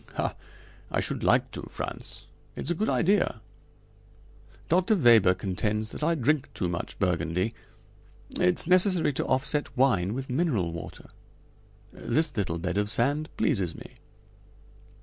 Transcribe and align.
"Ha! 0.15 0.33
I 0.89 0.99
should 0.99 1.23
like 1.23 1.51
to, 1.51 1.61
Frantz; 1.69 2.25
it's 2.55 2.71
a 2.71 2.73
good 2.73 2.89
idea. 2.89 3.39
Dr. 4.67 4.95
Weber 4.95 5.35
contends 5.35 5.91
that 5.91 6.01
I 6.03 6.15
drink 6.15 6.49
too 6.55 6.67
much 6.67 6.97
Burgundy. 6.97 7.53
It's 8.39 8.65
necessary 8.65 9.13
to 9.13 9.25
offset 9.27 9.77
wine 9.77 10.15
with 10.15 10.27
mineral 10.27 10.71
water. 10.73 11.11
This 11.93 12.35
little 12.35 12.57
bed 12.57 12.79
of 12.79 12.89
sand 12.89 13.29
pleases 13.37 13.75
me." 13.75 13.97